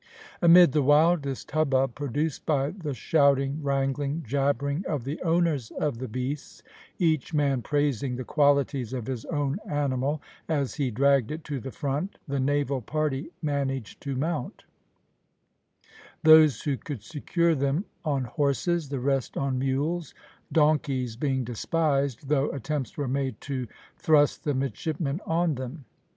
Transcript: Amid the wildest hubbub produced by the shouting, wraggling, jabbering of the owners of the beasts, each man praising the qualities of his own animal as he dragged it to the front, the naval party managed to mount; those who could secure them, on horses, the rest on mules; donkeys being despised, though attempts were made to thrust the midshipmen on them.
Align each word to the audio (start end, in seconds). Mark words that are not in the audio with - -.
Amid 0.41 0.71
the 0.71 0.81
wildest 0.81 1.51
hubbub 1.51 1.93
produced 1.93 2.43
by 2.47 2.71
the 2.71 2.95
shouting, 2.95 3.61
wraggling, 3.61 4.23
jabbering 4.25 4.83
of 4.87 5.03
the 5.03 5.21
owners 5.21 5.69
of 5.69 5.99
the 5.99 6.07
beasts, 6.07 6.63
each 6.97 7.35
man 7.35 7.61
praising 7.61 8.15
the 8.15 8.23
qualities 8.23 8.93
of 8.93 9.05
his 9.05 9.25
own 9.25 9.59
animal 9.69 10.19
as 10.49 10.73
he 10.73 10.89
dragged 10.89 11.29
it 11.29 11.43
to 11.43 11.59
the 11.59 11.69
front, 11.69 12.17
the 12.27 12.39
naval 12.39 12.81
party 12.81 13.29
managed 13.43 14.01
to 14.01 14.15
mount; 14.15 14.63
those 16.23 16.63
who 16.63 16.77
could 16.77 17.03
secure 17.03 17.53
them, 17.53 17.85
on 18.03 18.23
horses, 18.23 18.89
the 18.89 18.99
rest 18.99 19.37
on 19.37 19.59
mules; 19.59 20.15
donkeys 20.51 21.15
being 21.15 21.43
despised, 21.43 22.27
though 22.27 22.49
attempts 22.53 22.97
were 22.97 23.07
made 23.07 23.39
to 23.39 23.67
thrust 23.99 24.45
the 24.45 24.55
midshipmen 24.55 25.21
on 25.27 25.53
them. 25.53 25.85